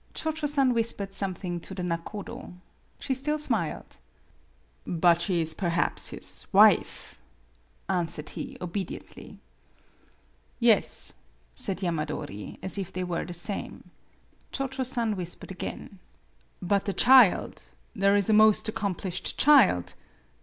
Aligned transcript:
Cho 0.15 0.31
Cho 0.31 0.47
San 0.47 0.73
whispered 0.73 1.13
something 1.13 1.59
to 1.59 1.75
the 1.75 1.83
nakodo. 1.83 2.53
She 2.99 3.13
still 3.13 3.37
smiled. 3.37 3.97
"But 4.87 5.21
she 5.21 5.41
is 5.41 5.53
perhaps 5.53 6.09
his 6.09 6.47
wife," 6.51 7.19
answered 7.87 8.31
he, 8.31 8.57
obediently. 8.59 9.37
"Yes," 10.59 11.13
said 11.53 11.81
Yamadori, 11.83 12.57
as 12.63 12.79
if 12.79 12.91
they 12.91 13.03
were 13.03 13.25
the 13.25 13.33
same. 13.33 13.91
Cho 14.51 14.65
Cho 14.67 14.81
San 14.81 15.15
whispered 15.15 15.51
again. 15.51 15.99
MADAME 16.61 16.67
BUTTERFLY 16.67 16.67
43 16.67 16.67
11 16.67 16.67
But 16.67 16.85
the 16.85 16.93
child 16.93 17.63
there 17.95 18.15
is 18.15 18.27
a 18.27 18.33
most 18.33 18.65
accom 18.73 18.97
plished 18.97 19.37
child 19.37 19.93